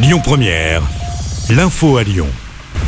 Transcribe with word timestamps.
Lyon 0.00 0.20
Première, 0.22 0.82
l'info 1.50 1.96
à 1.96 2.04
Lyon. 2.04 2.28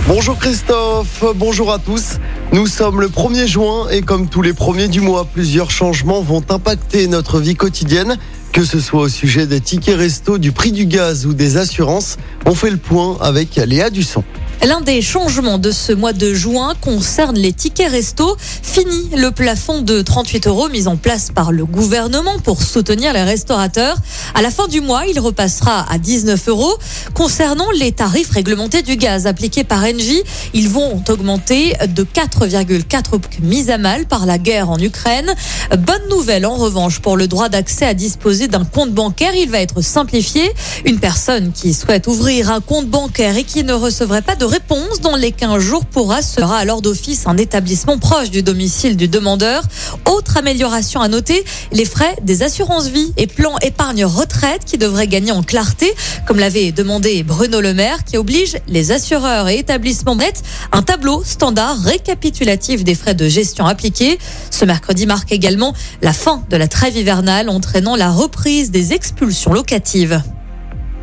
Bonjour 0.06 0.39
Christophe, 0.39 1.25
bonjour 1.35 1.73
à 1.73 1.81
tous. 1.81 2.19
Nous 2.52 2.69
sommes 2.69 3.01
le 3.01 3.09
1er 3.09 3.48
juin 3.48 3.89
et 3.90 4.01
comme 4.01 4.29
tous 4.29 4.42
les 4.42 4.52
premiers 4.52 4.86
du 4.86 5.00
mois, 5.00 5.24
plusieurs 5.24 5.72
changements 5.72 6.22
vont 6.22 6.44
impacter 6.48 7.08
notre 7.08 7.40
vie 7.40 7.56
quotidienne. 7.56 8.16
Que 8.52 8.64
ce 8.64 8.78
soit 8.78 9.00
au 9.00 9.08
sujet 9.08 9.48
des 9.48 9.60
tickets 9.60 9.96
resto, 9.96 10.38
du 10.38 10.52
prix 10.52 10.70
du 10.70 10.86
gaz 10.86 11.26
ou 11.26 11.34
des 11.34 11.56
assurances, 11.56 12.16
on 12.46 12.54
fait 12.54 12.70
le 12.70 12.77
point 12.77 13.18
avec 13.20 13.56
Léa 13.56 13.90
Dusson. 13.90 14.22
L'un 14.62 14.82
des 14.82 15.00
changements 15.00 15.56
de 15.56 15.70
ce 15.70 15.90
mois 15.90 16.12
de 16.12 16.34
juin 16.34 16.74
concerne 16.82 17.36
les 17.36 17.54
tickets 17.54 17.90
resto. 17.90 18.36
Fini 18.38 19.08
le 19.16 19.30
plafond 19.30 19.80
de 19.80 20.02
38 20.02 20.48
euros 20.48 20.68
mis 20.68 20.86
en 20.86 20.98
place 20.98 21.30
par 21.34 21.50
le 21.50 21.64
gouvernement 21.64 22.38
pour 22.44 22.62
soutenir 22.62 23.14
les 23.14 23.22
restaurateurs. 23.22 23.96
À 24.34 24.43
la 24.43 24.50
fin 24.50 24.68
du 24.68 24.82
mois, 24.82 25.07
il 25.07 25.18
repassera 25.18 25.90
à 25.90 25.96
19 25.96 26.48
euros. 26.48 26.76
Concernant 27.14 27.70
les 27.70 27.93
tarifs 27.93 28.30
réglementés 28.30 28.82
du 28.82 28.96
gaz 28.96 29.26
appliqués 29.26 29.64
par 29.64 29.82
Engie, 29.82 30.22
ils 30.52 30.68
vont 30.68 31.02
augmenter 31.08 31.74
de 31.88 32.05
4,4 32.05 33.41
mis 33.41 33.71
à 33.71 33.79
mal 33.79 34.05
par 34.05 34.27
la 34.27 34.37
guerre 34.37 34.69
en 34.69 34.79
Ukraine. 34.79 35.33
Bonne 35.71 36.07
nouvelle 36.11 36.45
en 36.45 36.57
revanche 36.57 37.01
pour 37.01 37.16
le 37.16 37.29
droit 37.29 37.49
d'accès 37.49 37.87
à 37.87 37.95
disposer 37.95 38.47
d'un 38.47 38.66
compte 38.66 38.93
bancaire. 38.93 39.35
Il 39.35 39.49
va 39.49 39.61
être 39.61 39.80
simplifié. 39.80 40.52
Une 40.85 41.01
personne 41.01 41.52
qui 41.52 41.73
souhaite 41.73 42.07
ouvrir 42.09 42.51
un 42.51 42.61
compte 42.61 42.88
bancaire 42.88 43.38
et 43.38 43.45
qui 43.45 43.65
ne 43.65 43.73
recevrait 43.73 44.23
pas 44.23 44.37
de 44.37 44.50
réponse 44.51 45.01
dans 45.01 45.15
les 45.15 45.31
15 45.31 45.63
jours 45.63 45.87
pourra 45.87 46.23
sera 46.23 46.59
alors 46.59 46.83
d'office 46.83 47.27
un 47.27 47.37
établissement 47.37 47.99
proche 47.99 48.31
du 48.31 48.43
domicile 48.43 48.97
du 48.97 49.07
demandeur. 49.07 49.63
Autre 50.07 50.37
amélioration 50.39 51.01
à 51.01 51.07
noter, 51.07 51.45
les 51.71 51.85
frais 51.85 52.17
des 52.23 52.43
assurances 52.43 52.89
vie 52.89 53.13
et 53.17 53.29
plans 53.29 53.57
épargne 53.63 54.05
retraite 54.05 54.65
qui 54.65 54.77
devraient 54.77 55.07
gagner 55.07 55.31
en 55.31 55.45
clarté, 55.45 55.95
comme 56.27 56.41
l'avait 56.41 56.73
demandé 56.73 57.23
Bruno 57.23 57.61
Le 57.61 57.75
Maire, 57.75 58.05
qui 58.05 58.17
oblige 58.17 58.57
les 58.67 58.91
assureurs 58.91 59.49
et 59.49 59.59
établissements 59.59 60.17
net 60.17 60.43
un 60.73 60.83
tableau 60.83 61.23
standard 61.24 61.80
récapitulatif 61.80 62.83
des 62.83 62.96
frais 62.96 63.15
de 63.15 63.29
gestion 63.29 63.67
appliqués. 63.67 64.19
Ce 64.50 64.64
mercredi 64.64 65.06
marque 65.06 65.30
également 65.30 65.74
la 66.02 66.12
fin 66.12 66.42
de 66.50 66.56
la 66.56 66.67
trêve 66.67 66.96
hivernale, 66.96 67.48
entraînant 67.48 67.94
la 67.94 68.11
reprise 68.11 68.72
des 68.72 68.94
expulsions 68.94 69.52
locatives. 69.52 70.20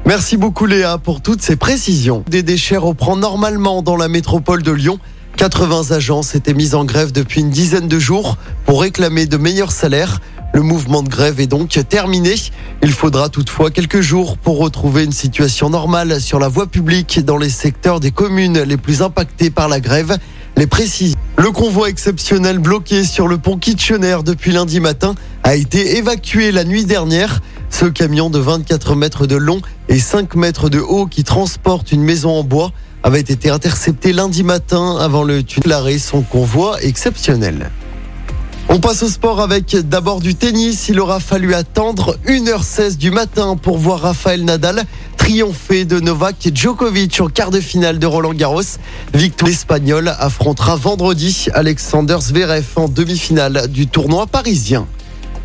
Merci 0.08 0.38
beaucoup 0.38 0.67
Léa 0.67 0.97
pour 1.00 1.19
toutes 1.19 1.41
ces 1.41 1.58
précisions. 1.58 2.23
Des 2.30 2.41
déchets 2.41 2.77
reprend 2.77 3.17
normalement 3.17 3.81
dans 3.81 3.97
la 3.97 4.08
métropole 4.08 4.64
de 4.64 4.72
Lyon. 4.72 4.99
80 5.36 5.91
agences 5.94 6.33
étaient 6.33 6.53
mises 6.53 6.75
en 6.75 6.86
grève 6.86 7.11
depuis 7.11 7.41
une 7.41 7.49
dizaine 7.49 7.89
de 7.89 7.99
jours 7.99 8.38
pour 8.66 8.80
réclamer 8.80 9.25
de 9.25 9.36
meilleurs 9.36 9.73
salaires. 9.73 10.22
Le 10.53 10.61
mouvement 10.61 11.03
de 11.03 11.09
grève 11.09 11.41
est 11.41 11.47
donc 11.47 11.77
terminé. 11.89 12.36
Il 12.81 12.94
faudra 12.94 13.27
toutefois 13.27 13.69
quelques 13.69 13.99
jours 13.99 14.38
pour 14.38 14.59
retrouver 14.59 15.03
une 15.03 15.11
situation 15.11 15.69
normale 15.69 16.21
sur 16.21 16.39
la 16.39 16.47
voie 16.47 16.67
publique 16.67 17.19
dans 17.25 17.38
les 17.38 17.49
secteurs 17.49 17.99
des 17.99 18.11
communes 18.11 18.61
les 18.61 18.77
plus 18.77 19.02
impactés 19.02 19.49
par 19.49 19.67
la 19.67 19.81
grève. 19.81 20.17
Les 20.55 20.67
précisions. 20.67 21.16
Le 21.39 21.52
convoi 21.52 21.89
exceptionnel 21.89 22.57
bloqué 22.57 23.03
sur 23.03 23.27
le 23.27 23.38
pont 23.38 23.57
Kitchener 23.57 24.17
depuis 24.25 24.52
lundi 24.52 24.80
matin 24.80 25.13
a 25.43 25.55
été 25.55 25.97
évacué 25.97 26.52
la 26.52 26.63
nuit 26.63 26.83
dernière. 26.83 27.41
Ce 27.69 27.85
camion 27.85 28.31
de 28.31 28.39
24 28.39 28.95
mètres 28.95 29.27
de 29.27 29.35
long 29.35 29.61
et 29.88 29.99
5 29.99 30.33
mètres 30.33 30.69
de 30.69 30.80
haut 30.80 31.05
qui 31.05 31.23
transporte 31.23 31.91
une 31.91 32.02
maison 32.02 32.31
en 32.31 32.43
bois 32.43 32.71
avait 33.03 33.19
été 33.19 33.52
intercepté 33.52 34.13
lundi 34.13 34.43
matin 34.43 34.97
avant 34.99 35.23
le 35.23 35.43
tunnel 35.43 35.99
son 35.99 36.23
convoi 36.23 36.81
exceptionnel. 36.81 37.69
On 38.69 38.80
passe 38.80 39.03
au 39.03 39.08
sport 39.08 39.39
avec 39.39 39.75
d'abord 39.88 40.19
du 40.19 40.33
tennis. 40.33 40.89
Il 40.89 40.99
aura 40.99 41.19
fallu 41.19 41.53
attendre 41.53 42.17
1h16 42.27 42.97
du 42.97 43.11
matin 43.11 43.55
pour 43.55 43.77
voir 43.77 44.02
Rafael 44.02 44.43
Nadal 44.43 44.85
triompher 45.28 45.83
de 45.83 46.00
Novak 46.00 46.52
Djokovic 46.53 47.20
en 47.20 47.28
quart 47.28 47.52
de 47.52 47.59
finale 47.59 48.00
de 48.00 48.06
Roland 48.06 48.33
Garros. 48.33 48.61
Victoire 49.14 49.52
espagnole 49.52 50.16
affrontera 50.20 50.78
vendredi 50.78 51.47
Alexander 51.53 52.16
Zverev 52.22 52.64
en 52.78 52.88
demi-finale 52.88 53.67
du 53.67 53.87
tournoi 53.87 54.26
parisien. 54.26 54.87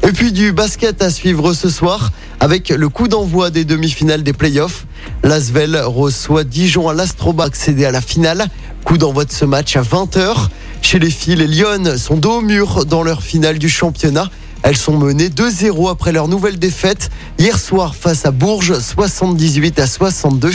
Et 0.07 0.13
puis 0.13 0.31
du 0.31 0.53
basket 0.53 1.03
à 1.03 1.11
suivre 1.11 1.53
ce 1.53 1.69
soir 1.69 2.13
avec 2.39 2.69
le 2.69 2.89
coup 2.89 3.09
d'envoi 3.09 3.51
des 3.51 3.65
demi-finales 3.65 4.23
des 4.23 4.33
playoffs. 4.33 4.87
L'Asvel 5.25 5.77
reçoit 5.85 6.45
Dijon 6.45 6.89
à 6.89 6.95
l'Astroba 6.95 7.43
accéder 7.43 7.85
à 7.85 7.91
la 7.91 8.01
finale. 8.01 8.47
Coup 8.85 8.99
d'envoi 8.99 9.25
de 9.25 9.33
ce 9.33 9.45
match 9.45 9.75
à 9.75 9.83
20h. 9.83 10.47
Chez 10.81 11.01
les 11.01 11.11
filles, 11.11 11.35
les 11.35 11.49
Lyon 11.49 11.99
sont 11.99 12.17
dos 12.17 12.35
au 12.35 12.41
mur 12.41 12.87
dans 12.87 13.03
leur 13.03 13.21
finale 13.25 13.59
du 13.59 13.69
championnat. 13.69 14.31
Elles 14.63 14.77
sont 14.77 14.97
menées 14.97 15.29
2-0 15.29 15.91
après 15.91 16.13
leur 16.13 16.29
nouvelle 16.29 16.59
défaite 16.59 17.11
hier 17.39 17.59
soir 17.59 17.95
face 17.95 18.25
à 18.25 18.31
Bourges, 18.31 18.79
78 18.79 19.79
à 19.79 19.87
62 19.87 20.53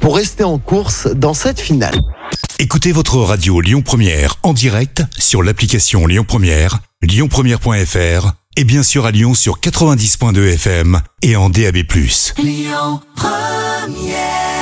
pour 0.00 0.16
rester 0.16 0.44
en 0.44 0.58
course 0.58 1.08
dans 1.14 1.34
cette 1.34 1.60
finale. 1.60 1.98
Écoutez 2.58 2.92
votre 2.92 3.18
radio 3.18 3.60
Lyon 3.60 3.82
Première 3.82 4.36
en 4.42 4.52
direct 4.52 5.02
sur 5.18 5.42
l'application 5.42 6.06
Lyon 6.06 6.24
Première, 6.26 6.80
lyonpremière.fr 7.02 8.32
et 8.56 8.64
bien 8.64 8.82
sûr 8.82 9.06
à 9.06 9.10
Lyon 9.10 9.34
sur 9.34 9.58
90.2 9.58 10.54
FM 10.54 11.00
et 11.22 11.36
en 11.36 11.50
DAB+. 11.50 11.78
Lyon 12.38 13.00
Première 13.16 14.53